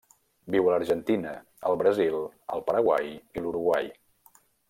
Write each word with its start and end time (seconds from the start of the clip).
Viu 0.53 0.69
a 0.69 0.71
l'Argentina, 0.73 1.33
el 1.71 1.77
Brasil, 1.83 2.17
el 2.55 2.65
Paraguai 2.71 3.13
i 3.13 3.43
l'Uruguai. 3.45 3.93